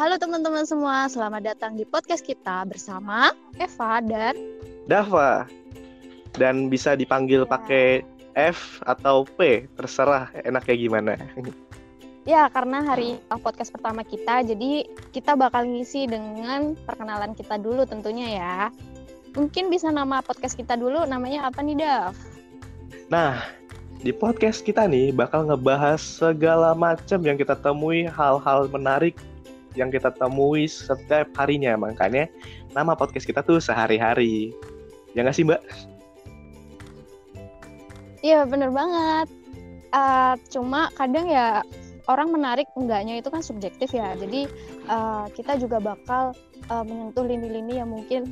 [0.00, 4.32] Halo teman-teman semua, selamat datang di podcast kita bersama Eva dan
[4.88, 5.44] Dava.
[6.32, 7.50] Dan bisa dipanggil Ya.
[7.52, 7.86] pakai
[8.32, 11.14] F atau P, terserah enaknya gimana.
[12.24, 18.40] Ya, karena hari podcast pertama kita, jadi kita bakal ngisi dengan perkenalan kita dulu tentunya
[18.40, 18.56] ya.
[19.36, 22.16] Mungkin bisa nama podcast kita dulu, namanya apa nih, Dav?
[23.12, 23.44] Nah,
[24.00, 29.16] di podcast kita nih bakal ngebahas segala macam yang kita temui, hal-hal menarik
[29.78, 31.76] yang kita temui setiap harinya.
[31.78, 32.26] Makanya
[32.74, 34.54] nama podcast kita tuh sehari-hari.
[35.14, 35.62] Ya nggak sih, Mbak?
[38.20, 39.28] Iya, bener banget.
[39.90, 41.66] Eh, cuma kadang ya
[42.06, 44.14] orang menarik enggaknya itu kan subjektif ya.
[44.14, 44.46] Jadi
[44.86, 46.36] eh, kita juga bakal
[46.70, 48.30] eh, menyentuh lini-lini yang mungkin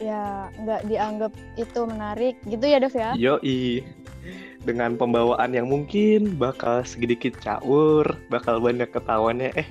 [0.00, 3.12] ya nggak dianggap itu menarik gitu ya, Dev ya?
[3.18, 3.84] Yoi.
[4.60, 9.56] Dengan pembawaan yang mungkin bakal sedikit caur, bakal banyak ketahuannya.
[9.56, 9.68] Eh,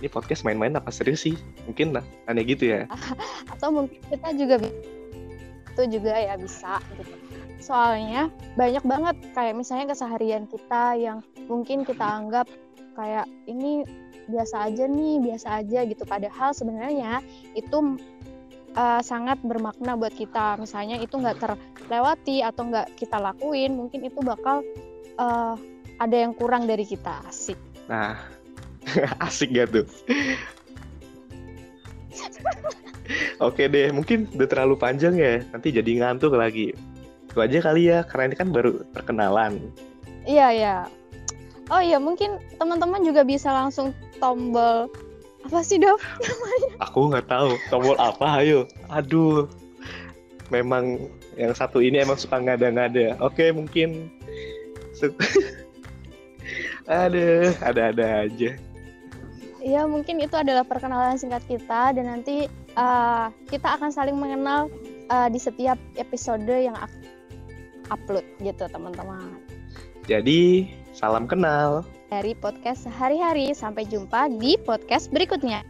[0.00, 0.88] ini podcast main-main apa?
[0.88, 1.36] Serius sih?
[1.68, 2.88] Mungkin lah, aneh gitu ya.
[3.52, 4.56] atau mungkin kita juga
[5.70, 7.14] itu juga ya bisa gitu.
[7.60, 12.48] Soalnya banyak banget kayak misalnya keseharian kita yang mungkin kita anggap
[12.96, 13.84] kayak ini
[14.26, 16.02] biasa aja nih biasa aja gitu.
[16.08, 17.20] Padahal sebenarnya
[17.52, 18.00] itu
[18.74, 20.56] uh, sangat bermakna buat kita.
[20.56, 24.64] Misalnya itu nggak terlewati atau nggak kita lakuin mungkin itu bakal
[25.20, 25.54] uh,
[26.00, 27.60] ada yang kurang dari kita asik.
[27.90, 28.39] Nah,
[29.26, 29.86] asik gak tuh?
[33.40, 35.40] Oke deh, mungkin udah terlalu panjang ya.
[35.50, 36.76] Nanti jadi ngantuk lagi.
[37.30, 39.58] Itu aja kali ya, karena ini kan baru perkenalan.
[40.28, 40.76] Iya ya.
[41.70, 44.90] Oh iya mungkin teman-teman juga bisa langsung tombol
[45.46, 46.02] apa sih Dov?
[46.84, 48.68] Aku nggak tahu tombol apa, ayo.
[48.92, 49.48] Aduh,
[50.52, 53.16] memang yang satu ini emang suka ngada-ngada.
[53.24, 54.12] Oke, mungkin.
[56.90, 58.58] Aduh, ada-ada aja.
[59.60, 62.48] Iya mungkin itu adalah perkenalan singkat kita dan nanti
[62.80, 64.72] uh, kita akan saling mengenal
[65.12, 66.76] uh, di setiap episode yang
[67.92, 69.36] upload gitu teman-teman.
[70.08, 71.84] Jadi, salam kenal.
[72.08, 75.62] Dari podcast sehari-hari sampai jumpa di podcast berikutnya.